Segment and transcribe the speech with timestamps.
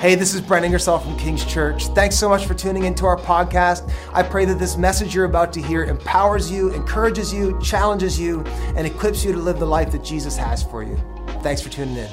[0.00, 1.88] Hey, this is Brent Ingersoll from King's Church.
[1.88, 3.92] Thanks so much for tuning into our podcast.
[4.12, 8.42] I pray that this message you're about to hear empowers you, encourages you, challenges you,
[8.76, 10.96] and equips you to live the life that Jesus has for you.
[11.42, 12.08] Thanks for tuning in.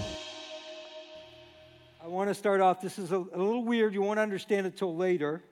[2.03, 2.81] I want to start off.
[2.81, 3.93] This is a, a little weird.
[3.93, 5.43] You won't understand it till later,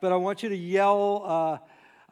[0.00, 1.24] but I want you to yell.
[1.26, 1.58] Uh,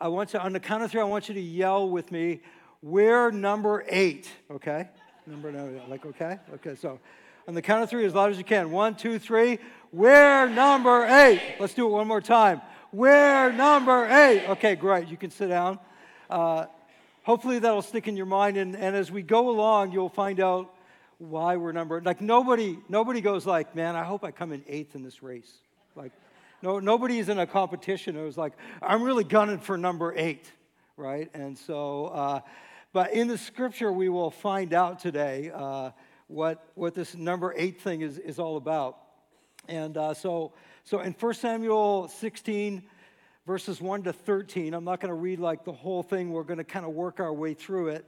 [0.00, 2.40] I want to, on the count of three, I want you to yell with me.
[2.82, 4.88] We're number eight, okay?
[5.28, 6.38] Number, nine, like, okay?
[6.54, 6.98] Okay, so
[7.50, 8.70] on the count of three, as loud as you can.
[8.70, 9.58] One, two, three.
[9.90, 11.56] We're number eight.
[11.58, 12.60] Let's do it one more time.
[12.92, 14.46] We're number eight.
[14.50, 15.08] Okay, great.
[15.08, 15.80] You can sit down.
[16.30, 16.66] Uh,
[17.24, 18.56] hopefully that'll stick in your mind.
[18.56, 20.72] And, and as we go along, you'll find out
[21.18, 22.04] why we're number eight.
[22.04, 25.52] like nobody nobody goes like man i hope i come in eighth in this race
[25.94, 26.12] like
[26.62, 30.50] no nobody's in a competition it was like i'm really gunning for number eight
[30.96, 32.40] right and so uh,
[32.94, 35.90] but in the scripture we will find out today uh,
[36.30, 38.98] what, what this number eight thing is, is all about.
[39.68, 40.52] And uh, so,
[40.84, 42.84] so in 1 Samuel 16,
[43.46, 46.30] verses 1 to 13, I'm not going to read like the whole thing.
[46.30, 48.04] We're going to kind of work our way through it.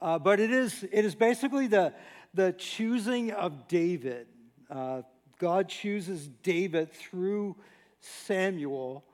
[0.00, 1.92] Uh, but it is, it is basically the,
[2.32, 4.28] the choosing of David.
[4.70, 5.02] Uh,
[5.38, 7.54] God chooses David through
[8.00, 9.04] Samuel.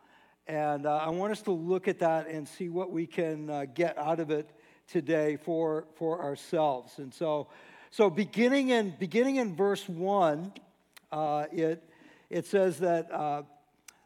[0.46, 3.64] And uh, I want us to look at that and see what we can uh,
[3.74, 4.48] get out of it
[4.86, 6.98] today for, for ourselves.
[6.98, 7.48] And so,
[7.96, 10.52] so beginning in, beginning in verse 1,
[11.12, 11.88] uh, it,
[12.28, 13.42] it says that uh,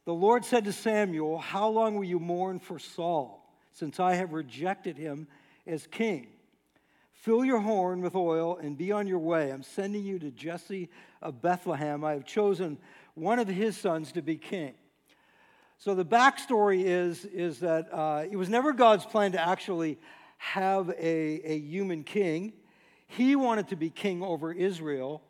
[0.05, 4.35] the Lord said to Samuel, How long will you mourn for Saul, since I have
[4.35, 5.27] rejected him
[5.67, 6.27] as king?
[7.15, 9.51] Fill your horn with oil and be on your way.
[9.51, 10.91] I'm sending you to Jesse
[11.23, 12.05] of Bethlehem.
[12.05, 12.77] I have chosen
[13.15, 14.75] one of his sons to be king.
[15.79, 19.99] So the backstory is, is that uh, it was never God's plan to actually
[20.37, 22.53] have a, a human king.
[23.09, 25.23] He wanted to be king over Israel.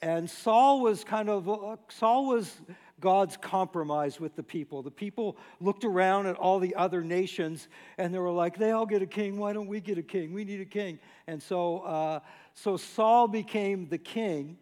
[0.00, 2.60] And Saul was kind of, Saul was
[3.00, 4.82] God's compromise with the people.
[4.82, 8.86] The people looked around at all the other nations and they were like, they all
[8.86, 9.38] get a king.
[9.38, 10.32] Why don't we get a king?
[10.32, 10.98] We need a king.
[11.26, 12.20] And so, uh,
[12.54, 14.56] so Saul became the king.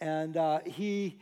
[0.00, 1.18] And uh, he,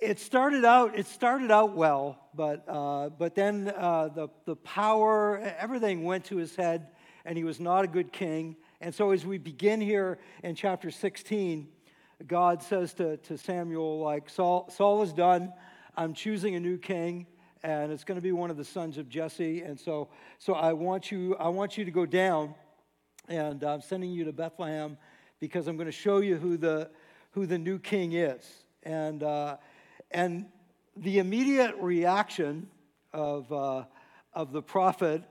[0.00, 5.38] it started out, it started out well, but, uh, but then uh, the, the power,
[5.58, 6.88] everything went to his head
[7.24, 8.56] and he was not a good king.
[8.80, 11.66] And so, as we begin here in chapter 16,
[12.28, 15.52] God says to, to Samuel, like, Saul, Saul is done.
[15.96, 17.26] I'm choosing a new king,
[17.64, 19.62] and it's going to be one of the sons of Jesse.
[19.62, 22.54] And so, so I, want you, I want you to go down,
[23.28, 24.96] and I'm sending you to Bethlehem
[25.40, 26.88] because I'm going to show you who the,
[27.32, 28.44] who the new king is.
[28.84, 29.56] And, uh,
[30.12, 30.46] and
[30.96, 32.68] the immediate reaction
[33.12, 33.86] of, uh,
[34.34, 35.24] of the prophet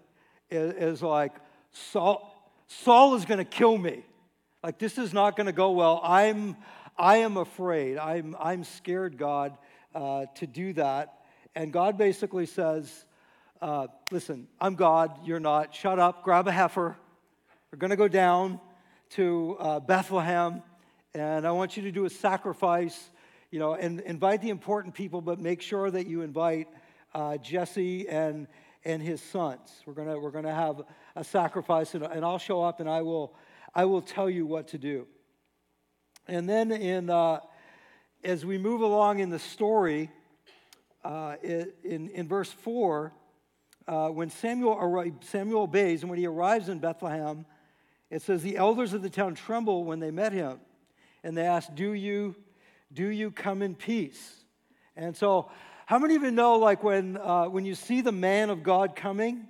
[0.49, 1.31] is, is like,
[1.71, 2.36] Saul,
[2.67, 4.03] Saul is going to kill me.
[4.63, 6.01] Like, this is not going to go well.
[6.03, 6.57] I'm,
[6.97, 7.97] I am afraid.
[7.97, 9.57] I'm, I'm scared, God,
[9.95, 11.13] uh, to do that.
[11.55, 13.05] And God basically says,
[13.61, 15.73] uh, Listen, I'm God, you're not.
[15.73, 16.95] Shut up, grab a heifer.
[17.71, 18.59] We're going to go down
[19.11, 20.61] to uh, Bethlehem,
[21.13, 23.09] and I want you to do a sacrifice,
[23.51, 26.67] you know, and invite the important people, but make sure that you invite
[27.13, 28.47] uh, Jesse and,
[28.85, 29.81] and his sons.
[29.85, 30.81] We're going to we're going to have
[31.17, 33.33] a sacrifice, and, and I'll show up and I will,
[33.73, 35.07] I will tell you what to do.
[36.27, 37.39] And then in, uh,
[38.23, 40.11] as we move along in the story,
[41.03, 43.11] uh, in, in verse 4,
[43.87, 47.45] uh, when Samuel, Samuel obeys, and when he arrives in Bethlehem,
[48.11, 50.59] it says, The elders of the town tremble when they met him,
[51.23, 52.35] and they ask, Do you,
[52.93, 54.43] do you come in peace?
[54.95, 55.49] And so,
[55.85, 58.95] how many of you know, like, when, uh, when you see the man of God
[58.95, 59.47] coming,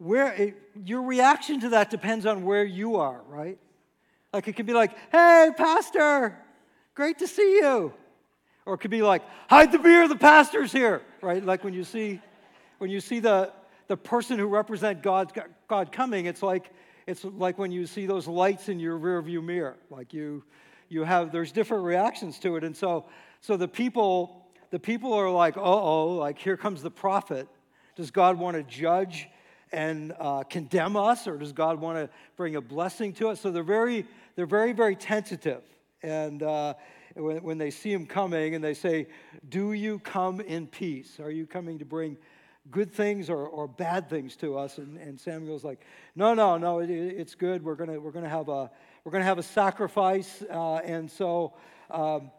[0.00, 3.58] where it, your reaction to that depends on where you are, right?
[4.32, 6.38] Like it could be like, hey, pastor,
[6.94, 7.92] great to see you.
[8.64, 11.44] Or it could be like, hide the beer, the pastor's here, right?
[11.44, 12.18] Like when you see,
[12.78, 13.52] when you see the,
[13.88, 15.38] the person who represent God,
[15.68, 16.70] God coming, it's like,
[17.06, 19.76] it's like when you see those lights in your rearview mirror.
[19.90, 20.44] Like you,
[20.88, 22.64] you have, there's different reactions to it.
[22.64, 23.04] And so,
[23.42, 27.48] so the people, the people are like, uh oh, like here comes the prophet.
[27.96, 29.28] Does God want to judge
[29.72, 33.40] and uh, condemn us, or does God want to bring a blessing to us?
[33.40, 34.06] So they're very,
[34.36, 35.62] they're very, very tentative.
[36.02, 36.74] And uh,
[37.14, 39.06] when, when they see him coming and they say,
[39.48, 41.20] Do you come in peace?
[41.20, 42.16] Are you coming to bring
[42.70, 44.78] good things or, or bad things to us?
[44.78, 45.80] And, and Samuel's like,
[46.16, 47.64] No, no, no, it, it's good.
[47.64, 48.70] We're going we're gonna have a
[49.04, 50.42] we're gonna have a sacrifice.
[50.50, 51.54] Uh, and so,
[51.90, 52.30] um,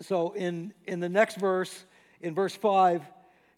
[0.00, 1.84] so in, in the next verse,
[2.20, 3.02] in verse 5,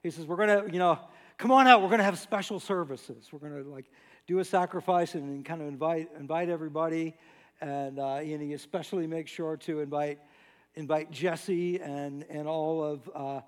[0.02, 0.98] he says, We're going to, you know,
[1.44, 3.28] come on out, we're going to have special services.
[3.30, 3.84] We're going to like
[4.26, 7.14] do a sacrifice and, kind of invite, invite everybody.
[7.60, 10.20] And, uh, and he especially makes sure to invite
[10.74, 13.40] invite Jesse and, and all of uh,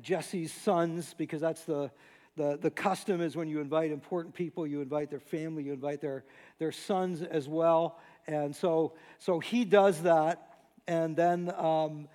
[0.00, 1.90] Jesse's sons, because that's the,
[2.34, 6.00] the, the custom is when you invite important people, you invite their family, you invite
[6.00, 6.24] their,
[6.58, 8.00] their sons as well.
[8.26, 10.60] And so, so he does that.
[10.88, 12.08] And then, um,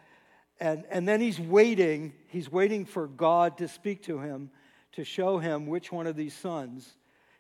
[0.60, 2.14] and, and then he's waiting.
[2.30, 4.50] He's waiting for God to speak to him
[4.94, 6.96] to show him which one of these sons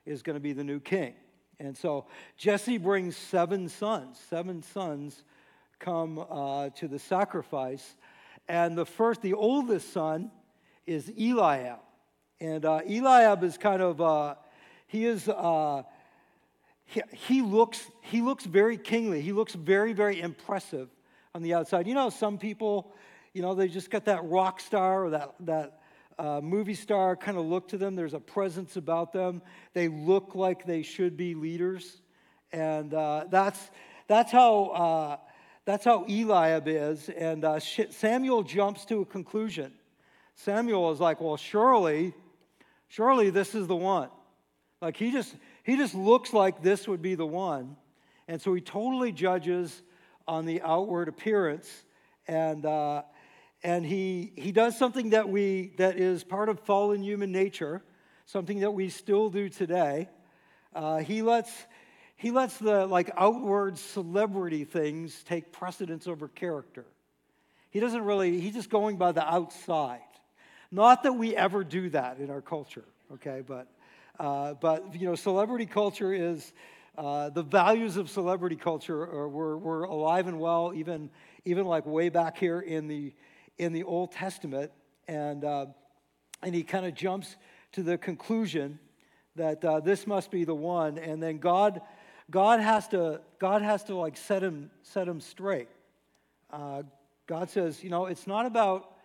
[0.06, 1.14] is going to be the new king.
[1.60, 2.06] And so
[2.38, 4.20] Jesse brings seven sons.
[4.30, 5.24] Seven sons
[5.80, 7.96] come uh, to the sacrifice.
[8.48, 10.32] And the first, the oldest son
[10.86, 11.80] is Eliab.
[12.40, 14.36] And uh, Eliab is kind of, uh,
[14.88, 15.84] he is, uh,
[16.86, 19.22] he, he, looks, he looks very kingly.
[19.22, 20.90] He looks very, very impressive
[21.36, 21.88] on the outside.
[21.88, 22.94] You know, some people,
[23.34, 25.79] you know, they just got that rock star or that, that
[26.20, 27.96] uh, movie star kind of look to them.
[27.96, 29.42] There's a presence about them.
[29.74, 32.02] They look like they should be leaders.
[32.52, 33.72] And uh, that's,
[34.08, 35.18] that's, how, uh,
[35.66, 37.10] that's how Eliab is.
[37.10, 39.72] And uh, Samuel jumps to a conclusion.
[40.36, 42.14] Samuel is like, well, surely
[42.90, 44.10] surely this is the one.
[44.82, 47.78] Like he just he just looks like this would be the one.
[48.28, 49.82] And so he totally judges
[50.28, 51.84] on the outward appearance
[52.28, 53.04] and uh,
[53.64, 57.82] and he he does something that we that is part of fallen human nature,
[58.26, 60.10] something that we still do today.
[60.74, 61.52] Uh, he lets
[62.16, 66.86] he lets the like outward celebrity things take precedence over character.
[67.72, 70.02] He doesn't really, he's just going by the outside.
[70.72, 73.42] Not that we ever do that in our culture, okay?
[73.46, 73.68] But,
[74.20, 76.52] uh, but you know, celebrity culture is,
[76.98, 81.10] uh, the values of celebrity culture are, were, were alive and well, even,
[81.46, 83.14] even like way back here in the,
[83.60, 84.72] in the Old Testament.
[85.08, 85.68] And, uh,
[86.42, 87.36] and he kind of jumps
[87.74, 88.80] to the conclusion
[89.36, 90.98] that uh, this must be the one.
[90.98, 91.82] And then God,
[92.32, 95.70] God has to, God has to like set him, set him straight.
[96.52, 96.84] Uh,
[97.28, 98.96] God says, you know, it's not about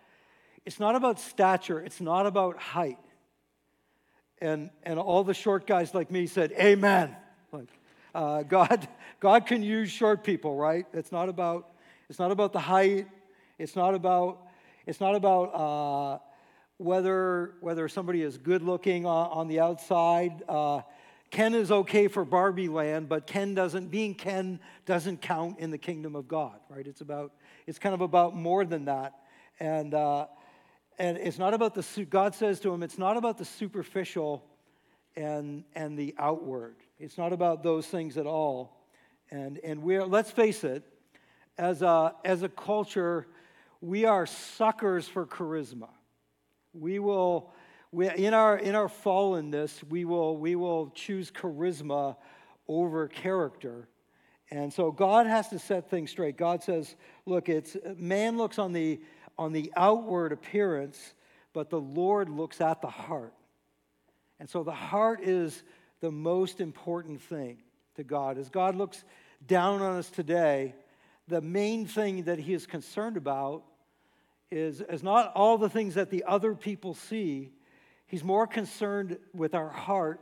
[0.65, 2.97] it's not about stature, it's not about height.
[4.41, 7.15] And, and all the short guys like me said, Amen.
[7.51, 7.69] Like,
[8.13, 8.87] uh, God,
[9.19, 10.85] God can use short people, right?
[10.91, 11.69] It's not about,
[12.09, 13.07] it's not about the height.
[13.59, 14.44] It's not about,
[14.85, 16.19] it's not about uh,
[16.77, 20.43] whether, whether somebody is good looking on, on the outside.
[20.47, 20.81] Uh,
[21.31, 25.77] Ken is okay for Barbie land, but Ken doesn't, being Ken doesn't count in the
[25.77, 26.85] kingdom of God, right?
[26.85, 27.33] It's about,
[27.67, 29.13] it's kind of about more than that.
[29.59, 30.27] And, uh,
[30.97, 34.45] and it's not about the, God says to him, it's not about the superficial
[35.15, 36.75] and, and the outward.
[36.99, 38.85] It's not about those things at all.
[39.31, 40.83] And, and we're, let's face it,
[41.57, 43.27] as a, as a culture,
[43.85, 45.89] we are suckers for charisma.
[46.73, 47.51] We will,
[47.91, 52.15] we, in, our, in our fallenness, we will, we will choose charisma
[52.67, 53.87] over character.
[54.49, 56.35] And so God has to set things straight.
[56.35, 56.95] God says,
[57.27, 58.99] look, it's man looks on the
[59.37, 61.13] on the outward appearance,
[61.53, 63.33] but the Lord looks at the heart.
[64.39, 65.63] And so the heart is
[65.99, 67.57] the most important thing
[67.95, 68.37] to God.
[68.37, 69.03] As God looks
[69.45, 70.73] down on us today,
[71.27, 73.63] the main thing that He is concerned about
[74.51, 77.51] is, is not all the things that the other people see.
[78.07, 80.21] He's more concerned with our heart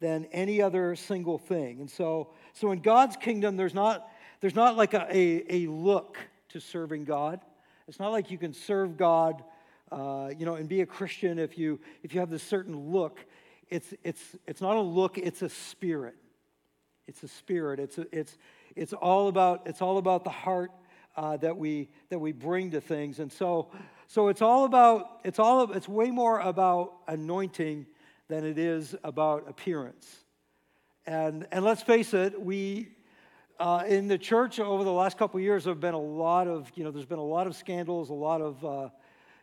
[0.00, 1.80] than any other single thing.
[1.80, 4.08] And so, so in God's kingdom, there's not,
[4.40, 6.18] there's not like a, a, a look
[6.50, 7.40] to serving God.
[7.88, 9.42] It's not like you can serve God,
[9.90, 13.24] uh, you know, and be a Christian if you if you have this certain look.
[13.68, 15.18] It's it's it's not a look.
[15.18, 16.14] It's a spirit.
[17.06, 17.80] It's a spirit.
[17.80, 18.38] It's a, it's
[18.76, 20.70] it's all about it's all about the heart
[21.16, 23.18] uh, that we that we bring to things.
[23.18, 23.70] And so
[24.06, 27.86] so it's all about it's all it's way more about anointing
[28.28, 30.24] than it is about appearance.
[31.06, 32.88] And and let's face it, we
[33.62, 36.48] uh, in the church over the last couple of years, there have been a lot
[36.48, 38.88] of, you know, there's been a lot of scandals, a lot of, uh,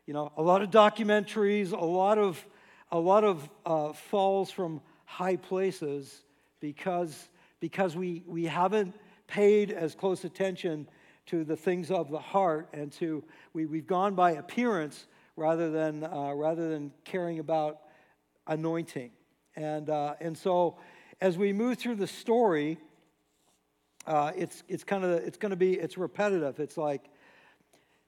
[0.05, 2.45] you know, a lot of documentaries, a lot of,
[2.91, 6.23] a lot of uh, falls from high places
[6.59, 7.29] because,
[7.61, 8.93] because we, we haven't
[9.27, 10.85] paid as close attention
[11.29, 16.03] to the things of the heart and to, we, we've gone by appearance rather than,
[16.03, 17.79] uh, rather than caring about
[18.47, 19.11] anointing.
[19.55, 20.77] And, uh, and so
[21.21, 22.77] as we move through the story,
[24.07, 26.59] uh, it's, it's kind of, it's going to be, it's repetitive.
[26.59, 27.05] It's like,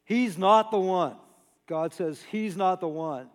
[0.04, 1.16] he's not the one.
[1.68, 3.30] God says, he's not the one.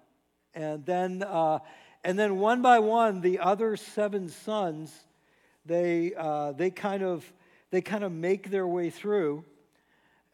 [0.53, 1.61] And then, uh,
[2.03, 4.93] and then one by one, the other seven sons,
[5.65, 7.31] they, uh, they kind of,
[7.71, 9.45] they kind of make their way through.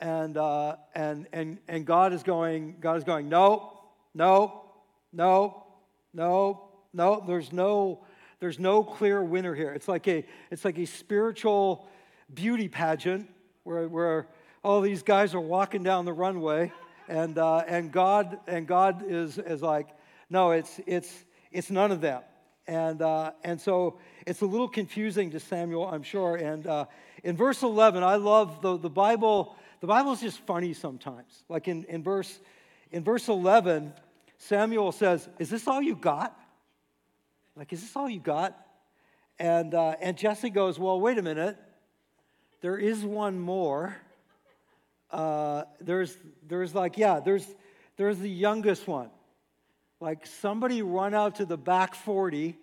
[0.03, 3.79] And, uh, and, and, and God is going, God is going, no,
[4.15, 4.65] no,
[5.13, 5.65] no,
[6.13, 7.23] no, no.
[7.25, 8.05] There's no,
[8.41, 9.73] there's no clear winner here.
[9.73, 11.87] It's like a, it's like a spiritual
[12.35, 13.31] beauty pageant
[13.63, 14.27] where, where,
[14.65, 16.73] all these guys are walking down the runway,
[17.09, 19.89] and, uh, and, God, and God is, is like,
[20.31, 22.23] no, it's, it's, it's none of them.
[22.67, 26.37] And, uh, and so it's a little confusing to Samuel, I'm sure.
[26.37, 26.87] And uh,
[27.25, 29.57] in verse 11, I love the, the Bible.
[29.83, 31.43] The Bible's just funny sometimes.
[31.49, 32.39] Like in, in, verse,
[32.93, 33.93] in verse 11,
[34.39, 36.39] Samuel says, Is this all you got?
[37.57, 38.57] Like, is this all you got?
[39.41, 41.59] And, uh, and Jesse goes, Well, wait a minute.
[42.61, 43.97] There is one more.
[45.11, 47.45] Uh, there's, there's like, yeah, there's,
[47.97, 49.11] there's the youngest one.
[49.99, 52.57] Like somebody run out to the back 40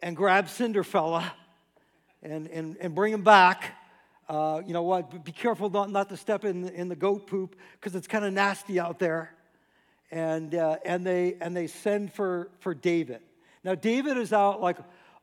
[0.00, 1.30] and grab Cinderfella
[2.22, 3.76] and, and, and bring him back.
[4.28, 5.24] Uh, you know what?
[5.24, 8.32] Be careful not, not to step in, in the goat poop because it's kind of
[8.32, 9.34] nasty out there.
[10.10, 13.20] And, uh, and, they, and they send for, for David.
[13.64, 14.76] Now, David is out like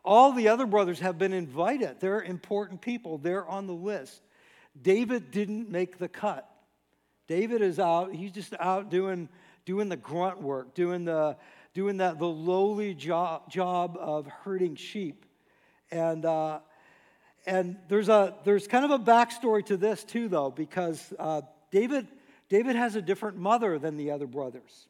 [0.03, 1.99] all the other brothers have been invited.
[1.99, 4.21] They're important people, they're on the list.
[4.79, 6.47] David didn't make the cut.
[7.27, 9.29] David is out, he's just out doing
[9.65, 11.37] doing the grunt work, doing the
[11.73, 15.25] doing that the lowly job, job of herding sheep.
[15.91, 16.59] And uh,
[17.45, 22.07] and there's a there's kind of a backstory to this too, though, because uh, David
[22.49, 24.87] David has a different mother than the other brothers.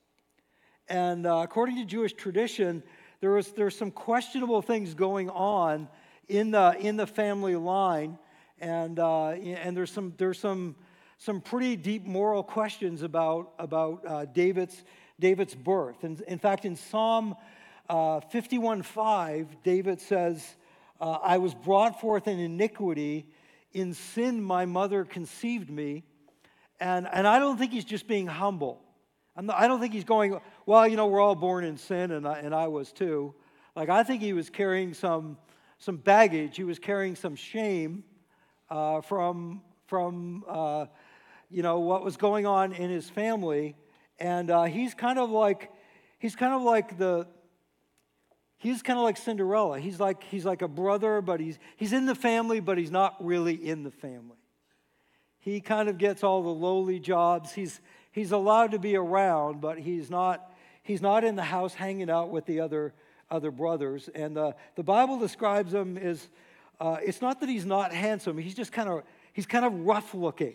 [0.90, 2.84] And uh, according to Jewish tradition,
[3.22, 5.88] there was there's some questionable things going on
[6.28, 8.18] in the in the family line,
[8.60, 10.76] and uh, and there's some there's some
[11.22, 14.84] some pretty deep moral questions about, about uh, David's,
[15.20, 16.04] David's birth.
[16.04, 17.36] And in fact, in Psalm
[17.88, 20.56] uh, 51.5, David says,
[21.02, 23.26] uh, I was brought forth in iniquity.
[23.74, 26.04] In sin, my mother conceived me.
[26.80, 28.82] And, and I don't think he's just being humble.
[29.40, 32.28] Not, i don't think he's going, well, you know, we're all born in sin, and
[32.28, 33.34] I, and I was too.
[33.76, 35.38] Like, I think he was carrying some,
[35.80, 36.56] some baggage.
[36.56, 38.04] He was carrying some shame
[38.70, 40.86] uh, from, from uh,
[41.50, 43.76] you know, what was going on in his family.
[44.20, 45.72] And uh, he's kind of like,
[46.20, 47.26] he's kind of like the,
[48.62, 49.80] he's kind of like Cinderella.
[49.80, 53.16] He's like, he's like a brother, but he's, he's in the family, but he's not
[53.20, 54.38] really in the family.
[55.40, 57.54] He kind of gets all the lowly jobs.
[57.54, 60.54] He's, he's allowed to be around, but he's not,
[60.84, 62.94] he's not in the house hanging out with the other,
[63.32, 64.10] other brothers.
[64.14, 66.30] And uh, the Bible describes him as,
[66.80, 69.02] uh, it's not that he's not handsome, he's just kind of,
[69.34, 70.54] he's kind of rough looking.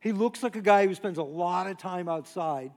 [0.00, 2.72] He looks like a guy who spends a lot of time outside.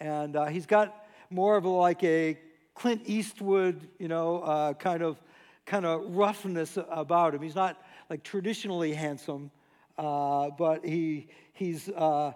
[0.00, 2.38] And uh, he's got more of a, like a
[2.74, 5.20] Clint Eastwood, you know, uh, kind of
[5.66, 7.42] kind of roughness about him.
[7.42, 9.50] He's not like traditionally handsome,
[9.96, 12.32] uh, but he he's uh,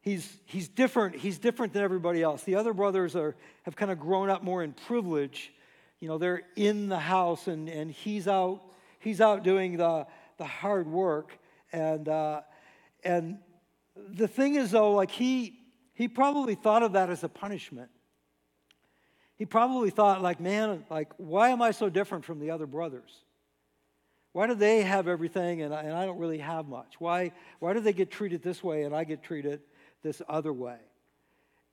[0.00, 1.16] he's he's different.
[1.16, 2.42] He's different than everybody else.
[2.44, 5.52] The other brothers are have kind of grown up more in privilege.
[6.00, 8.62] You know, they're in the house, and and he's out
[8.98, 10.06] he's out doing the
[10.38, 11.36] the hard work,
[11.72, 12.42] and uh,
[13.04, 13.38] and
[13.96, 15.58] the thing is, though, like he,
[15.94, 17.90] he probably thought of that as a punishment.
[19.42, 23.10] He probably thought, like, man, like, why am I so different from the other brothers?
[24.30, 26.94] Why do they have everything and I, and I don't really have much?
[27.00, 29.60] Why, why do they get treated this way and I get treated
[30.04, 30.76] this other way?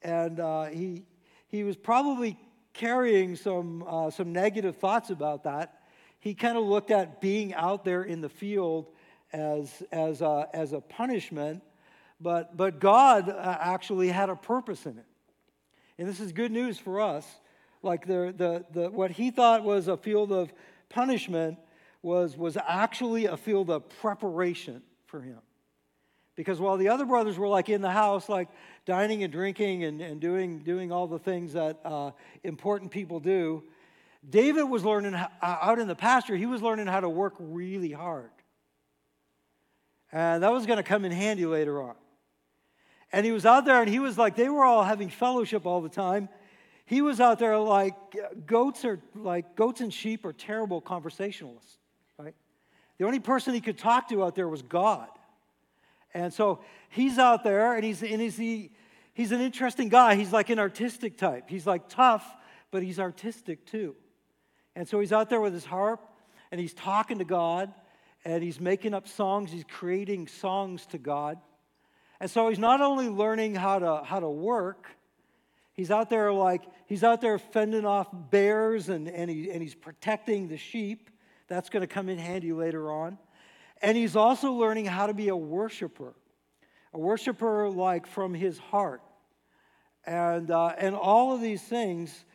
[0.02, 1.04] And uh, he,
[1.48, 2.40] he was probably
[2.74, 5.84] carrying some, uh, some negative thoughts about that.
[6.20, 8.88] He kind of looked at being out there in the field
[9.32, 11.62] as, as, a, as a punishment
[12.20, 15.06] but, but God uh, actually had a purpose in it.
[16.00, 17.26] And this is good news for us.
[17.82, 20.52] Like the, the, the, what he thought was a field of
[20.90, 21.58] punishment
[22.02, 25.40] was, was actually a field of preparation for him.
[26.36, 28.48] Because while the other brothers were like in the house, like
[28.86, 32.12] dining and drinking and, and doing, doing all the things that uh,
[32.44, 33.64] important people do,
[34.28, 37.92] David was learning how, out in the pasture, he was learning how to work really
[37.92, 38.32] hard.
[40.12, 41.96] And that was going to come in handy later on.
[43.12, 45.82] And he was out there and he was like, they were all having fellowship all
[45.82, 46.30] the time.
[46.90, 51.78] He was out there like uh, goats are like goats and sheep are terrible conversationalists,
[52.18, 52.34] right?
[52.98, 55.08] The only person he could talk to out there was God.
[56.16, 58.72] And so he's out there and he's and he's he,
[59.14, 60.16] he's an interesting guy.
[60.16, 61.44] He's like an artistic type.
[61.48, 62.26] He's like tough,
[62.72, 63.96] but he's artistic too.
[64.76, 66.04] And so he's out there with his harp
[66.52, 67.72] and he's talking to God
[68.26, 71.38] and he's making up songs, he's creating songs to God.
[72.20, 74.88] And so he's not only learning how to, how to work,
[75.80, 79.76] he's out there like, he's out there fending off bears and, and, he, and he's
[79.76, 81.10] protecting the sheep.
[81.48, 83.18] That's going to come in handy later on.
[83.82, 86.14] And he's also learning how to be a worshiper,
[86.94, 89.02] a worshiper like from his heart.
[90.06, 92.26] And, uh, and all of these things,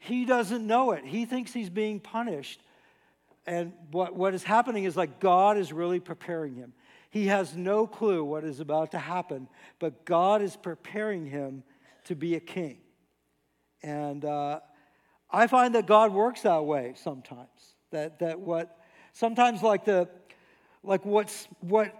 [0.00, 1.04] he doesn't know it.
[1.04, 2.60] He thinks he's being punished.
[3.46, 6.72] And what, what is happening is like God is really preparing him.
[7.08, 11.62] He has no clue what is about to happen, but God is preparing him
[12.10, 12.78] to be a king.
[13.84, 14.58] And uh,
[15.30, 17.48] I find that God works that way sometimes.
[17.92, 18.76] That, that what,
[19.12, 20.08] sometimes like the,
[20.82, 21.94] like what's, what,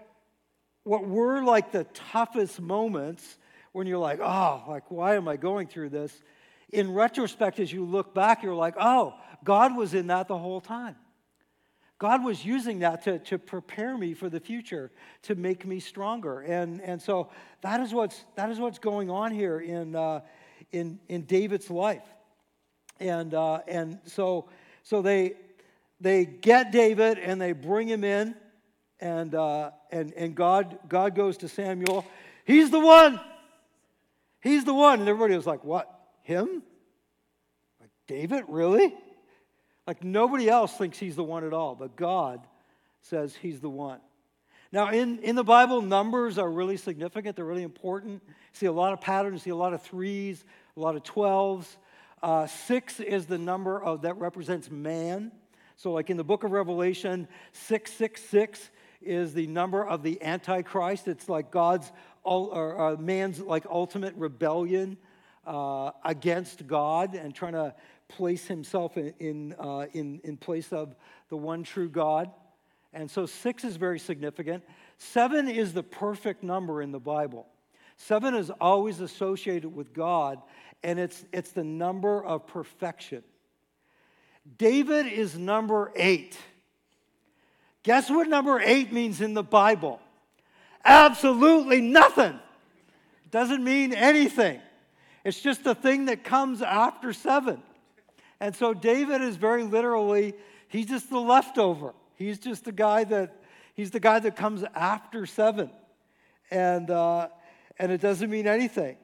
[0.83, 3.37] what were like the toughest moments
[3.71, 6.21] when you're like, oh, like, why am I going through this?
[6.73, 9.13] In retrospect, as you look back, you're like, oh,
[9.45, 10.97] God was in that the whole time.
[12.01, 14.89] God was using that to, to prepare me for the future,
[15.21, 16.41] to make me stronger.
[16.41, 17.29] And, and so
[17.61, 20.21] that is what's, that is what's going on here in, uh,
[20.71, 22.01] in, in David's life.
[22.99, 24.49] And, uh, and so,
[24.81, 25.33] so they,
[25.99, 28.33] they get David and they bring him in,
[28.99, 32.03] and, uh, and, and God, God goes to Samuel.
[32.45, 33.19] He's the one.
[34.39, 35.01] He's the one.
[35.01, 35.87] And everybody was like, What?
[36.23, 36.63] Him?
[37.79, 38.45] Like, David?
[38.47, 38.91] Really?
[39.87, 42.41] Like nobody else thinks he's the one at all, but God
[43.01, 43.99] says he's the one.
[44.73, 47.35] Now, in, in the Bible, numbers are really significant.
[47.35, 48.23] They're really important.
[48.25, 50.45] You see a lot of patterns, see a lot of threes,
[50.77, 51.65] a lot of 12s.
[52.23, 55.33] Uh, six is the number of, that represents man.
[55.75, 58.69] So, like in the book of Revelation, 666
[59.01, 61.07] is the number of the Antichrist.
[61.07, 61.91] It's like God's,
[62.23, 64.97] or, uh, man's like ultimate rebellion
[65.45, 67.73] uh, against God and trying to
[68.17, 70.95] place himself in, in, uh, in, in place of
[71.29, 72.29] the one true God.
[72.93, 74.63] And so six is very significant.
[74.97, 77.47] Seven is the perfect number in the Bible.
[77.97, 80.41] Seven is always associated with God,
[80.83, 83.23] and it's, it's the number of perfection.
[84.57, 86.37] David is number eight.
[87.83, 89.99] Guess what number eight means in the Bible?
[90.83, 92.39] Absolutely nothing.
[93.29, 94.59] Doesn't mean anything.
[95.23, 97.61] It's just the thing that comes after seven.
[98.41, 100.33] And so David is very literally,
[100.67, 101.93] he's just the leftover.
[102.15, 103.35] He's just the guy that,
[103.75, 105.69] he's the guy that comes after seven.
[106.49, 107.27] And, uh,
[107.77, 108.97] and it doesn't mean anything.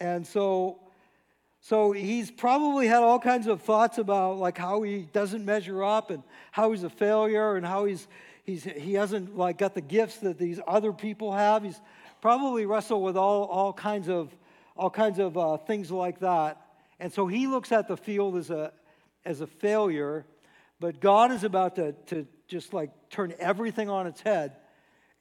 [0.00, 0.80] And so,
[1.60, 6.10] so he's probably had all kinds of thoughts about like how he doesn't measure up
[6.10, 8.08] and how he's a failure and how he's,
[8.42, 11.62] he's, he hasn't like got the gifts that these other people have.
[11.62, 11.80] He's
[12.20, 14.34] probably wrestled with all, all kinds of,
[14.76, 16.61] all kinds of uh, things like that.
[17.02, 18.72] And so he looks at the field as a,
[19.24, 20.24] as a failure,
[20.78, 24.52] but God is about to, to just like turn everything on its head,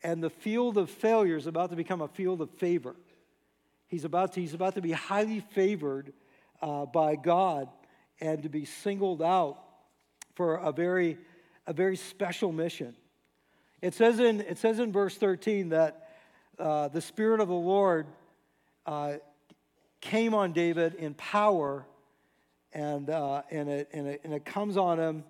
[0.04, 2.96] and the field of failure is about to become a field of favor.
[3.88, 6.13] He's about to, he's about to be highly favored
[6.62, 7.67] uh, by God
[8.20, 9.58] and to be singled out
[10.36, 11.17] for a very,
[11.65, 12.96] a very special mission.
[13.82, 16.10] It says in, it says in verse 13 that
[16.60, 18.06] uh, the Spirit of the Lord
[18.86, 19.13] uh,
[20.02, 21.86] came on David in power,
[22.74, 25.24] and, uh, and, it, and, it, and it comes on him,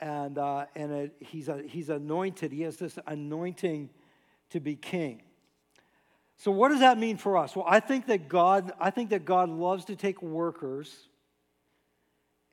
[0.00, 2.52] and, uh, and it, he's, a, he's anointed.
[2.52, 3.90] He has this anointing
[4.50, 5.22] to be king.
[6.38, 7.56] So what does that mean for us?
[7.56, 10.94] Well, I think that God, I think that God loves to take workers,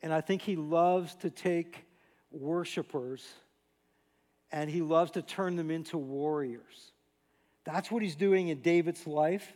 [0.02, 1.86] and I think He loves to take
[2.32, 3.26] worshipers,
[4.52, 6.92] and He loves to turn them into warriors.
[7.66, 9.54] That's what He's doing in David's life.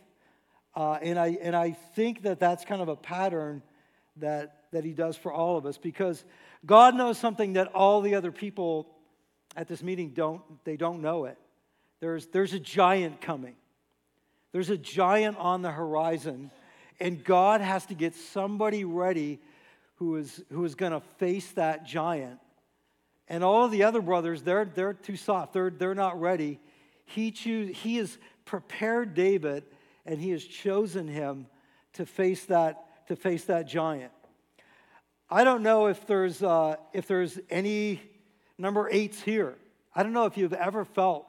[0.78, 3.62] Uh, and, I, and I think that that's kind of a pattern
[4.18, 6.24] that, that he does for all of us because
[6.64, 8.86] God knows something that all the other people
[9.56, 11.36] at this meeting don't, they don't know it.
[11.98, 13.56] There's, there's a giant coming.
[14.52, 16.52] There's a giant on the horizon,
[17.00, 19.40] and God has to get somebody ready
[19.96, 22.38] who is, who is going to face that giant.
[23.26, 25.54] And all of the other brothers, they're, they're too soft.
[25.54, 26.60] They're, they're not ready.
[27.04, 29.64] He, choose, he has prepared David
[30.08, 31.46] and he has chosen him
[31.92, 34.10] to face that, to face that giant.
[35.28, 38.00] I don't know if there's, uh, if there's any
[38.56, 39.56] number eights here.
[39.94, 41.26] I don't know if you've ever felt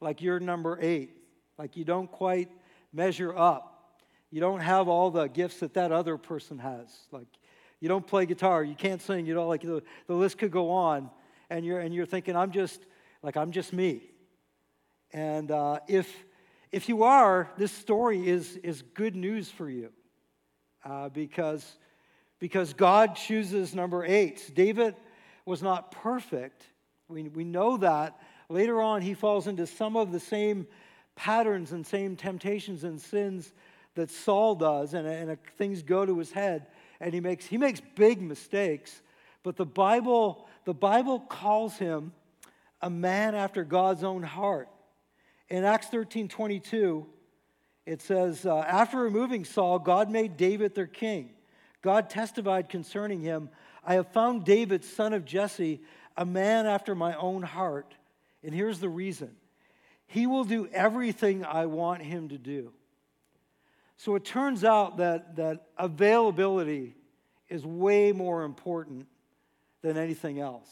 [0.00, 1.10] like you're number eight,
[1.58, 2.48] like you don't quite
[2.92, 3.98] measure up.
[4.30, 6.88] You don't have all the gifts that that other person has.
[7.10, 7.26] Like
[7.80, 10.70] you don't play guitar, you can't sing, you know, like the, the list could go
[10.70, 11.10] on.
[11.50, 12.80] And you're, and you're thinking, I'm just,
[13.20, 14.04] like, I'm just me.
[15.12, 16.08] And uh, if,
[16.72, 19.90] if you are, this story is, is good news for you
[20.84, 21.78] uh, because,
[22.40, 24.50] because God chooses number eight.
[24.54, 24.96] David
[25.44, 26.64] was not perfect.
[27.08, 28.18] We, we know that.
[28.48, 30.66] Later on, he falls into some of the same
[31.14, 33.52] patterns and same temptations and sins
[33.94, 36.66] that Saul does, and, and things go to his head,
[37.00, 39.02] and he makes, he makes big mistakes.
[39.42, 42.12] But the Bible, the Bible calls him
[42.80, 44.68] a man after God's own heart.
[45.48, 47.06] In Acts 13 22,
[47.84, 51.30] it says, uh, After removing Saul, God made David their king.
[51.82, 53.50] God testified concerning him,
[53.84, 55.82] I have found David, son of Jesse,
[56.16, 57.94] a man after my own heart.
[58.44, 59.36] And here's the reason
[60.06, 62.72] he will do everything I want him to do.
[63.96, 66.94] So it turns out that, that availability
[67.48, 69.06] is way more important
[69.80, 70.68] than anything else.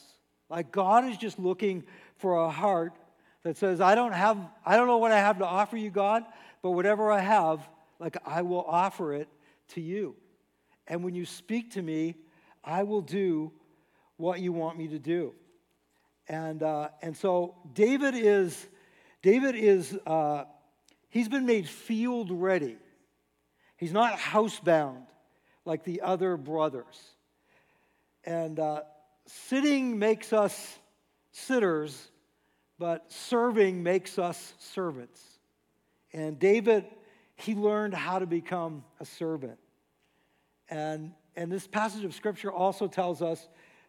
[0.49, 1.85] Like God is just looking
[2.17, 2.93] for a heart
[3.43, 6.25] that says, I don't have, I don't know what I have to offer you, God,
[6.63, 7.67] but whatever I have,
[7.99, 9.29] like I will offer it
[9.69, 10.17] to you.
[10.87, 12.17] And when you speak to me,
[12.65, 13.53] I will do
[14.17, 15.33] what you want me to do.
[16.29, 18.69] And, uh, and so David is,
[19.23, 20.45] David is, uh,
[21.09, 22.77] he's been made field ready.
[23.77, 25.07] He's not housebound
[25.65, 27.01] like the other brothers.
[28.25, 28.83] And uh,
[29.27, 30.79] sitting makes us
[31.33, 32.11] sitters,
[32.81, 35.23] but serving makes us servants.
[36.15, 36.87] And David,
[37.37, 39.59] he learned how to become a servant.
[40.71, 43.47] And, and this passage of scripture also tells us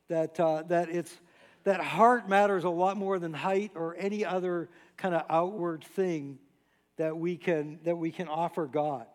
[0.09, 1.21] that, uh, that, it's,
[1.63, 6.37] that heart matters a lot more than height or any other kind of outward thing
[6.97, 9.05] that we can, that we can offer God.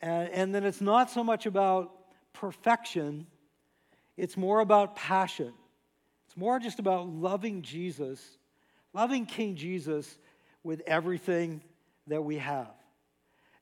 [0.00, 1.92] And, and then it's not so much about
[2.32, 3.26] perfection,
[4.16, 5.52] it's more about passion.
[6.26, 8.37] It's more just about loving Jesus,
[8.94, 10.18] loving King Jesus
[10.62, 11.62] with everything
[12.06, 12.68] that we have.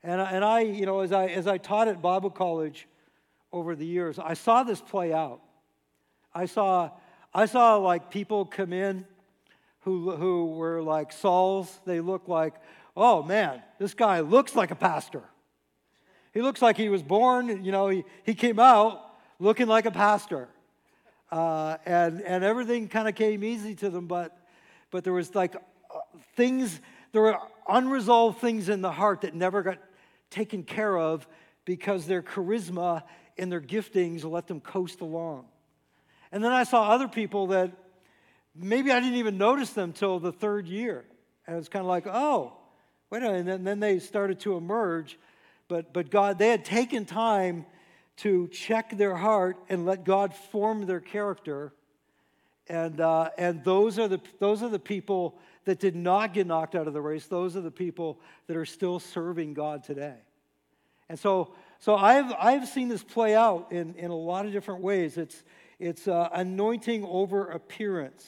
[0.03, 2.87] And, and I, you know, as I, as I taught at Bible college
[3.53, 5.41] over the years, I saw this play out.
[6.35, 6.91] I saw,
[7.35, 9.05] I saw like people come in
[9.81, 11.81] who, who were like Sauls.
[11.85, 12.55] They look like,
[12.97, 15.23] oh man, this guy looks like a pastor.
[16.33, 19.01] He looks like he was born, you know, he, he came out
[19.39, 20.49] looking like a pastor.
[21.33, 24.37] Uh, and, and everything kind of came easy to them, but,
[24.91, 25.99] but there was like uh,
[26.35, 26.81] things,
[27.13, 29.79] there were unresolved things in the heart that never got
[30.31, 31.27] taken care of
[31.65, 33.03] because their charisma
[33.39, 35.47] and their giftings let them coast along.
[36.33, 37.73] And then I saw other people that
[38.55, 41.05] maybe I didn't even notice them till the third year.
[41.47, 42.55] And it's kind of like, oh,
[43.11, 43.39] wait a minute.
[43.39, 45.19] And then, then they started to emerge
[45.69, 47.67] but, but God, they had taken time
[48.19, 51.73] to check their heart and let God form their character.
[52.69, 56.75] And, uh, and those, are the, those are the people that did not get knocked
[56.75, 57.27] out of the race.
[57.27, 60.17] Those are the people that are still serving God today.
[61.09, 64.81] And so, so I've, I've seen this play out in, in a lot of different
[64.81, 65.17] ways.
[65.17, 65.45] It's,
[65.79, 68.27] it's uh, anointing over appearance,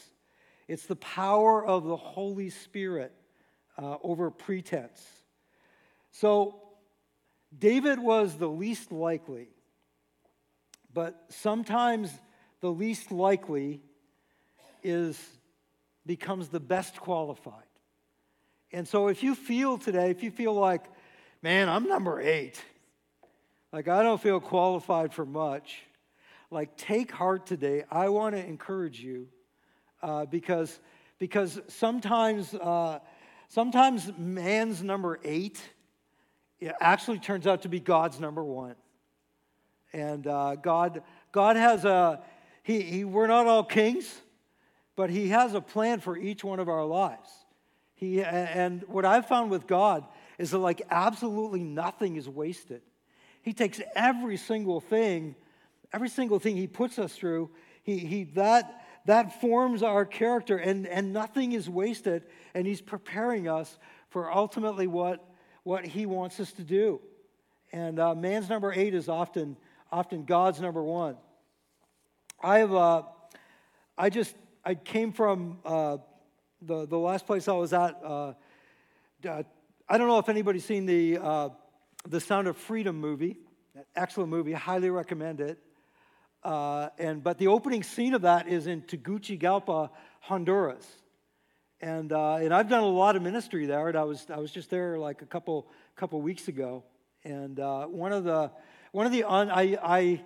[0.68, 3.12] it's the power of the Holy Spirit
[3.81, 5.05] uh, over pretense.
[6.11, 6.61] So
[7.57, 9.48] David was the least likely,
[10.92, 12.12] but sometimes
[12.61, 13.81] the least likely
[14.88, 15.18] is
[16.07, 17.68] becomes the best qualified.
[18.72, 20.85] And so if you feel today, if you feel like,
[21.42, 22.62] man, I'm number eight,
[23.72, 25.83] like I don't feel qualified for much,
[26.51, 27.85] like take heart today.
[27.90, 29.29] I want to encourage you
[30.03, 30.79] uh, because,
[31.18, 33.01] because sometimes, uh,
[33.48, 35.61] sometimes man's number eight
[36.61, 38.74] it actually turns out to be God's number one.
[39.92, 42.20] And uh, God, God has a,
[42.62, 44.20] he, he, we're not all kings,
[44.98, 47.30] but He has a plan for each one of our lives.
[47.94, 50.04] He, and what I've found with God
[50.38, 52.82] is that, like, absolutely nothing is wasted.
[53.42, 55.37] He takes every single thing,
[55.92, 57.50] every single thing He puts us through,
[57.84, 63.48] he, he, that, that forms our character, and, and nothing is wasted, and He's preparing
[63.48, 63.78] us
[64.11, 65.24] for ultimately what
[65.68, 66.98] what he wants us to do.
[67.72, 69.58] And uh, man's number eight is often,
[69.92, 71.16] often God's number one.
[72.42, 73.02] I have, uh,
[73.98, 74.34] I just,
[74.68, 75.96] I came from uh,
[76.61, 77.98] the, the last place I was at.
[78.04, 78.35] Uh,
[79.26, 79.42] uh,
[79.88, 81.48] I don't know if anybody's seen the, uh,
[82.07, 83.38] the Sound of Freedom movie.
[83.96, 85.59] Excellent movie, highly recommend it.
[86.44, 89.88] and, but the opening scene of that is in Tegucigalpa,
[90.20, 90.87] Honduras.
[91.81, 94.52] And, uh, and I've done a lot of ministry there, and I was, I was
[94.52, 96.85] just there like a couple, couple weeks ago.
[97.24, 98.50] And uh, one of the,
[98.92, 100.22] one of the un, I, I,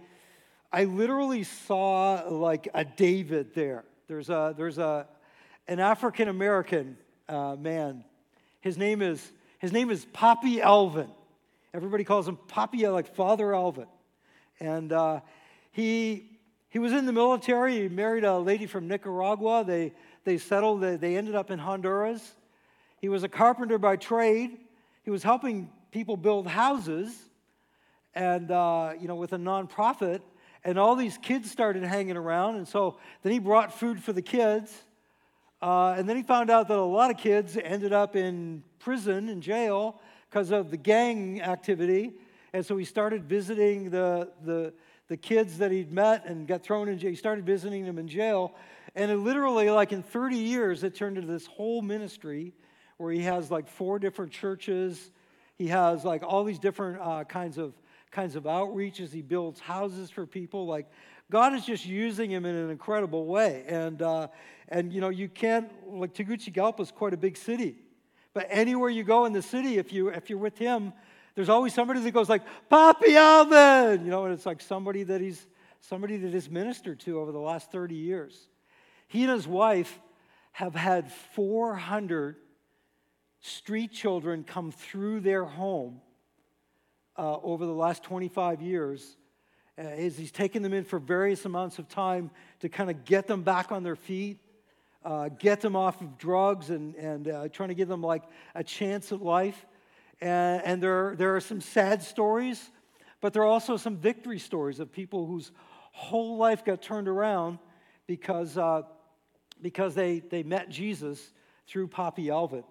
[0.73, 3.85] I literally saw like a David there.
[4.13, 5.07] There's, a, there's a,
[5.69, 6.99] an African American
[7.31, 8.05] uh, man.
[8.61, 11.09] His name is, his name is Papi Alvin.
[11.73, 13.87] Everybody calls him Poppy, like Father Alvin.
[14.61, 15.21] And uh,
[15.71, 16.29] he,
[16.69, 17.81] he was in the military.
[17.81, 19.65] He married a lady from Nicaragua.
[19.65, 19.95] They,
[20.25, 22.35] they settled, they ended up in Honduras.
[23.01, 24.59] He was a carpenter by trade.
[25.05, 27.19] He was helping people build houses
[28.15, 30.21] and, uh, you know, with a nonprofit.
[30.65, 32.57] And all these kids started hanging around.
[32.57, 34.73] And so then he brought food for the kids.
[35.61, 39.29] Uh, and then he found out that a lot of kids ended up in prison,
[39.29, 42.13] in jail, because of the gang activity.
[42.53, 44.73] And so he started visiting the, the,
[45.09, 47.11] the kids that he'd met and got thrown in jail.
[47.11, 48.55] He started visiting them in jail.
[48.95, 52.53] And it literally, like in 30 years, it turned into this whole ministry
[52.99, 55.11] where he has like four different churches.
[55.57, 57.73] He has like all these different uh, kinds of
[58.13, 59.13] kinds of outreaches.
[59.13, 60.67] He builds houses for people.
[60.67, 60.87] Like
[61.31, 63.65] God is just using him in an incredible way.
[63.67, 64.29] And uh,
[64.69, 67.77] and you know you can't like Tegucigalpa is quite a big city,
[68.35, 70.93] but anywhere you go in the city, if you if you're with him,
[71.35, 75.21] there's always somebody that goes like Papi Alvin, you know, and it's like somebody that
[75.21, 75.45] he's
[75.81, 78.49] somebody that he's ministered to over the last 30 years.
[79.09, 80.01] He and his wife
[80.53, 82.37] have had 400
[83.41, 86.01] street children come through their home
[87.17, 89.17] uh, over the last 25 years
[89.79, 93.27] uh, as he's taken them in for various amounts of time to kind of get
[93.27, 94.39] them back on their feet,
[95.05, 98.23] uh, get them off of drugs, and, and uh, trying to give them like
[98.55, 99.67] a chance at life.
[100.21, 102.71] And, and there, there are some sad stories,
[103.21, 105.53] but there are also some victory stories of people whose
[105.93, 107.59] whole life got turned around
[108.07, 108.83] because, uh,
[109.61, 111.33] because they, they met Jesus
[111.67, 112.65] through Papi Alvin.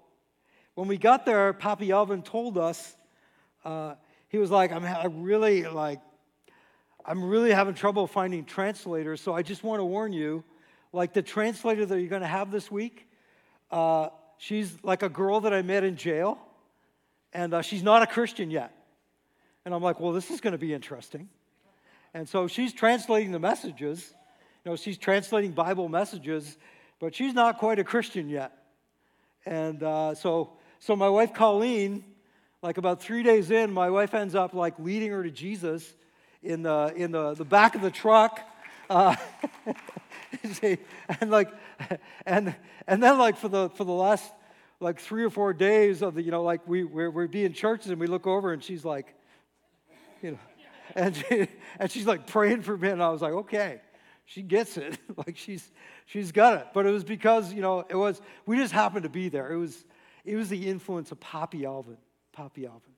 [0.76, 2.96] When we got there, Papi Alvin told us,
[3.66, 3.96] uh,
[4.32, 6.00] he was like, I'm really like,
[7.06, 10.46] I'm really having trouble finding translators, so I just want to warn you,
[10.94, 13.10] like the translator that you're going to have this week,
[13.72, 16.40] uh, she's like a girl that I met in jail,
[17.34, 18.74] and uh, she's not a Christian yet.
[19.66, 21.28] And I'm like, well, this is going to be interesting.
[22.14, 24.14] And so she's translating the messages.
[24.64, 26.58] You know, she's translating Bible messages,
[27.02, 28.54] but she's not quite a Christian yet.
[29.46, 32.06] And uh, so, so my wife Colleen,
[32.62, 35.94] like about three days in, my wife ends up like leading her to Jesus
[36.44, 38.40] in the in the, the back of the truck.
[38.90, 39.16] Uh,
[41.22, 41.50] and like
[42.26, 42.56] and
[42.88, 44.32] and then like for the for the last
[44.80, 47.90] like three or four days of the you know like we we're, we're being churches
[47.90, 49.14] and we look over and she's like
[50.22, 50.40] you know
[50.96, 51.48] and she,
[51.80, 52.90] and she's like praying for me.
[52.90, 53.82] And i was like okay
[54.26, 54.98] she gets it.
[55.18, 55.70] Like she's
[56.06, 56.68] she's got it.
[56.74, 59.52] But it was because you know it was we just happened to be there.
[59.52, 59.84] It was
[60.24, 61.98] it was the influence of Papi alvin
[62.38, 62.94] papi alvin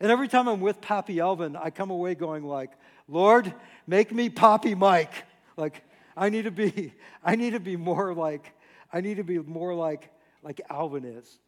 [0.00, 2.70] and every time i'm with papi alvin i come away going like
[3.06, 3.52] lord
[3.86, 5.24] make me papi mike
[5.56, 5.82] like
[6.16, 6.92] i need to be
[7.24, 8.52] i need to be more like
[8.92, 10.10] i need to be more like
[10.42, 11.38] like alvin is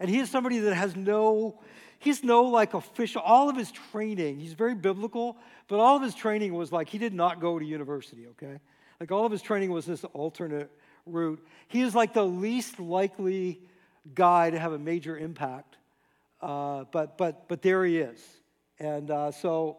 [0.00, 1.58] and he is somebody that has no
[1.98, 5.36] he's no like official, all of his training, he's very biblical,
[5.66, 8.60] but all of his training was like he did not go to university, okay?
[9.00, 10.70] Like all of his training was this alternate
[11.06, 11.44] route.
[11.68, 13.60] He is like the least likely
[14.14, 15.76] guy to have a major impact,
[16.40, 18.20] uh, but, but, but there he is.
[18.78, 19.78] And uh, so,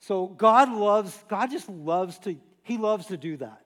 [0.00, 3.62] so God loves, God just loves to, he loves to do that.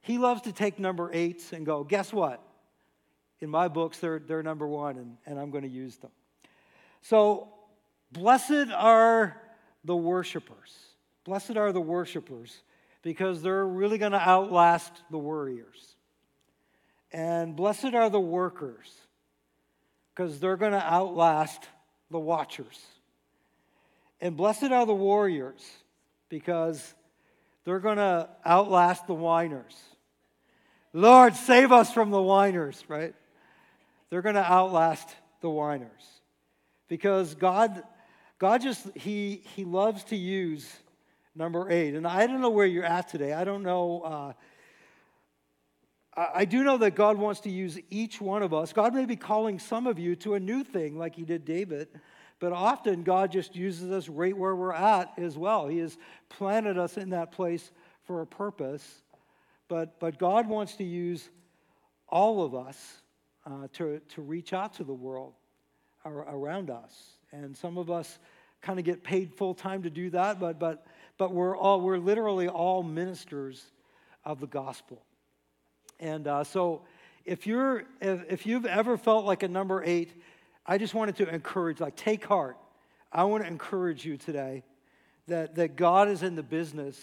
[0.00, 2.42] He loves to take number eights and go, guess what?
[3.40, 6.10] In my books, they're, they're number one, and, and I'm going to use them.
[7.00, 7.48] So,
[8.12, 9.40] blessed are
[9.84, 10.74] the worshipers.
[11.24, 12.62] Blessed are the worshipers
[13.02, 15.96] because they're really going to outlast the worriers.
[17.12, 18.90] And blessed are the workers
[20.14, 21.68] because they're going to outlast
[22.10, 22.80] the watchers.
[24.20, 25.62] And blessed are the warriors
[26.28, 26.94] because
[27.64, 29.74] they're going to outlast the whiners.
[30.92, 33.14] Lord, save us from the whiners, right?
[34.10, 35.08] They're going to outlast
[35.40, 35.90] the whiners
[36.88, 37.82] because God,
[38.38, 40.70] God just, he, he loves to use
[41.34, 41.94] number eight.
[41.94, 43.32] And I don't know where you're at today.
[43.32, 44.02] I don't know.
[44.02, 44.32] Uh,
[46.16, 48.72] I do know that God wants to use each one of us.
[48.72, 51.88] God may be calling some of you to a new thing like he did David,
[52.38, 55.66] but often God just uses us right where we're at as well.
[55.66, 55.98] He has
[56.28, 57.72] planted us in that place
[58.04, 59.02] for a purpose.
[59.66, 61.28] But, but God wants to use
[62.08, 63.02] all of us
[63.44, 65.34] uh, to, to reach out to the world
[66.06, 66.92] around us.
[67.32, 68.18] And some of us
[68.62, 70.86] kind of get paid full time to do that, but, but,
[71.18, 73.64] but we're, all, we're literally all ministers
[74.24, 75.02] of the gospel.
[76.00, 76.82] And uh, so
[77.24, 80.10] if, you're, if, if you've ever felt like a number eight,
[80.66, 82.56] I just wanted to encourage, like, take heart.
[83.12, 84.62] I want to encourage you today
[85.28, 87.00] that, that God is in the business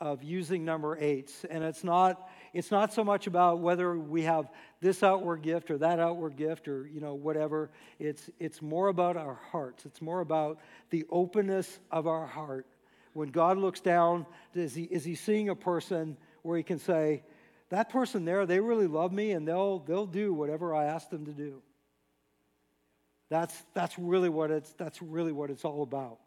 [0.00, 1.44] of using number eights.
[1.48, 4.48] And it's not, it's not so much about whether we have
[4.80, 9.16] this outward gift or that outward gift or you know whatever it's it's more about
[9.16, 10.58] our hearts it's more about
[10.90, 12.66] the openness of our heart
[13.14, 17.22] when god looks down is he is he seeing a person where he can say
[17.72, 21.26] that person there they really love me and they'll they'll do whatever i ask them
[21.26, 21.60] to do
[23.28, 26.18] that's that's really what it's that's really what it's all about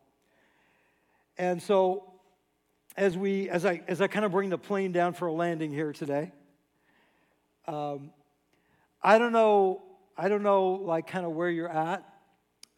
[1.38, 2.12] and so
[2.98, 5.72] as we as i as i kind of bring the plane down for a landing
[5.72, 6.32] here today
[7.68, 8.12] um,
[9.02, 9.82] I don't know,
[10.18, 12.04] I don't know, like, kind of where you're at.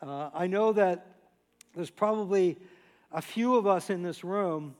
[0.01, 1.05] Uh, I know that
[1.75, 2.57] there's probably
[3.11, 4.75] a few of us in this room,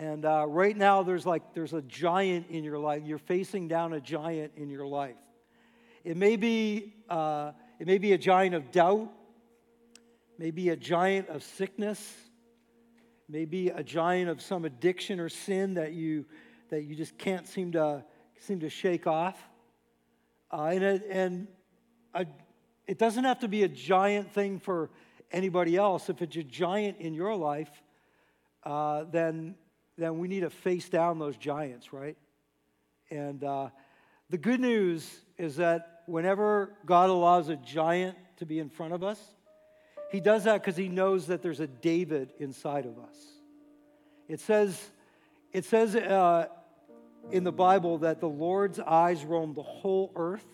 [0.00, 3.02] and uh, right now there's like, there's a giant in your life.
[3.04, 5.18] You're facing down a giant in your life.
[6.04, 9.10] It may be, uh, it may be a giant of doubt,
[10.38, 12.16] maybe a giant of sickness,
[13.28, 16.24] maybe a giant of some addiction or sin that you,
[16.70, 18.02] that you just can't seem to,
[18.38, 19.36] seem to shake off.
[20.50, 21.46] Uh, and it, and
[22.14, 22.24] a,
[22.86, 24.88] it doesn't have to be a giant thing for
[25.30, 26.08] anybody else.
[26.08, 27.82] If it's a giant in your life,
[28.64, 29.56] uh, then,
[30.00, 32.16] then we need to face down those giants, right?
[33.10, 33.68] And uh,
[34.30, 39.02] the good news is that whenever God allows a giant to be in front of
[39.02, 39.20] us,
[40.10, 43.16] he does that because he knows that there's a David inside of us.
[44.28, 44.80] It says,
[45.52, 46.46] it says uh,
[47.30, 50.46] in the Bible that the Lord's eyes roam the whole earth,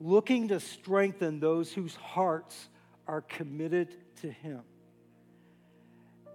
[0.00, 2.68] looking to strengthen those whose hearts
[3.06, 4.62] are committed to him.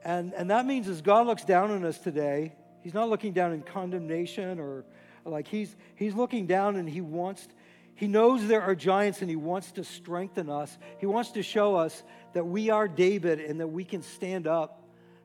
[0.04, 3.54] And, and that means as God looks down on us today, he's not looking down
[3.54, 4.86] in condemnation or
[5.26, 7.48] like he's, he's looking down and he wants,
[7.96, 10.76] he knows there are giants and he wants to strengthen us.
[11.00, 14.84] He wants to show us that we are David and that we can stand up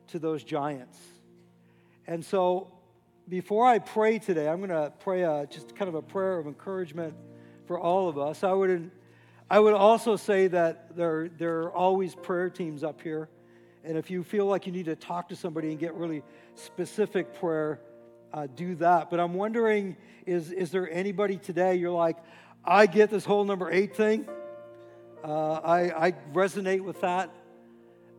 [0.09, 0.97] to those giants.
[2.05, 2.71] And so
[3.27, 6.47] before I pray today, I'm going to pray a, just kind of a prayer of
[6.47, 7.15] encouragement
[7.65, 8.43] for all of us.
[8.43, 8.91] I would,
[9.49, 13.29] I would also say that there, there are always prayer teams up here.
[13.87, 16.21] And if you feel like you need to talk to somebody and get really
[16.55, 17.79] specific prayer,
[18.33, 19.09] uh, do that.
[19.09, 19.95] But I'm wondering
[20.25, 22.17] is, is there anybody today you're like,
[22.65, 24.27] I get this whole number eight thing?
[25.23, 27.33] Uh, I, I resonate with that.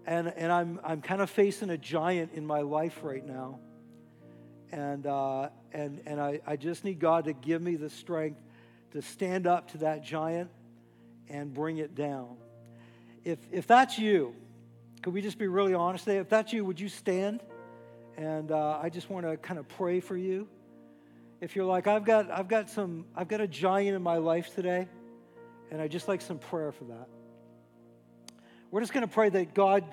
[0.07, 3.61] And, and I'm, I'm kind of facing a giant in my life right now.
[4.72, 8.40] And, uh, and, and I, I just need God to give me the strength
[8.92, 10.50] to stand up to that giant
[11.28, 12.38] and bring it down.
[13.22, 14.35] If, if that's you,
[15.03, 16.19] could we just be really honest today?
[16.19, 17.41] If that's you, would you stand?
[18.17, 20.49] And uh, I just want to kind of pray for you.
[21.41, 24.53] If you're like, I've got, I've got some, I've got a giant in my life
[24.55, 24.89] today,
[25.71, 27.09] and I just like some prayer for that.
[28.73, 29.85] We're just going to pray that God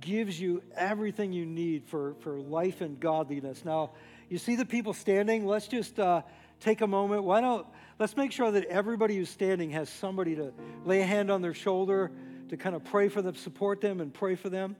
[0.00, 3.64] gives you everything you need for, for life and godliness.
[3.64, 3.90] Now,
[4.30, 5.46] you see the people standing?
[5.46, 6.22] Let's just uh,
[6.60, 7.24] take a moment.
[7.24, 7.66] Why don't,
[7.98, 10.52] let's make sure that everybody who's standing has somebody to
[10.84, 12.10] lay a hand on their shoulder
[12.48, 14.76] to kind of pray for them, support them, and pray for them.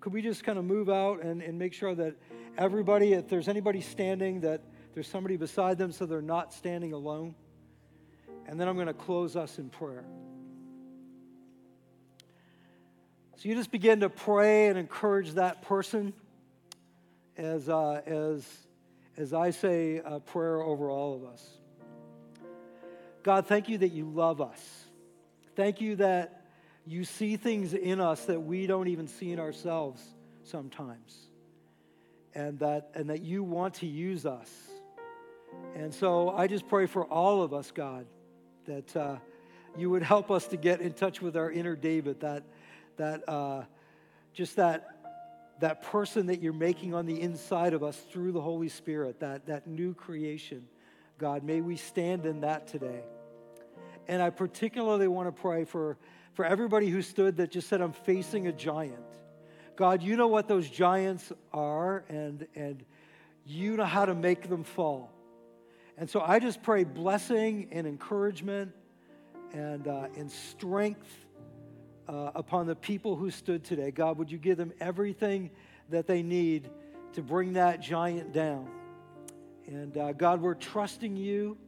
[0.00, 2.14] Could we just kind of move out and, and make sure that
[2.56, 4.62] everybody, if there's anybody standing, that
[4.94, 7.34] there's somebody beside them so they're not standing alone?
[8.46, 10.04] And then I'm going to close us in prayer.
[13.36, 16.12] So you just begin to pray and encourage that person
[17.36, 18.46] as, uh, as,
[19.16, 21.46] as I say a prayer over all of us.
[23.22, 24.84] God, thank you that you love us.
[25.56, 26.39] Thank you that
[26.86, 30.02] you see things in us that we don't even see in ourselves
[30.44, 31.16] sometimes.
[32.34, 34.50] And that, and that you want to use us.
[35.74, 38.06] And so I just pray for all of us, God,
[38.66, 39.16] that uh,
[39.76, 42.44] you would help us to get in touch with our inner David, that,
[42.96, 43.64] that uh,
[44.32, 44.88] just that,
[45.60, 49.46] that person that you're making on the inside of us through the Holy Spirit, that,
[49.46, 50.66] that new creation.
[51.18, 53.02] God, may we stand in that today.
[54.08, 55.98] And I particularly want to pray for
[56.40, 59.04] for everybody who stood that just said, I'm facing a giant.
[59.76, 62.82] God, you know what those giants are, and, and
[63.44, 65.12] you know how to make them fall.
[65.98, 68.72] And so I just pray blessing and encouragement
[69.52, 71.10] and, uh, and strength
[72.08, 73.90] uh, upon the people who stood today.
[73.90, 75.50] God, would you give them everything
[75.90, 76.70] that they need
[77.12, 78.66] to bring that giant down?
[79.66, 81.58] And uh, God, we're trusting you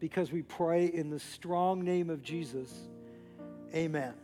[0.00, 2.88] because we pray in the strong name of Jesus.
[3.74, 4.14] Amen.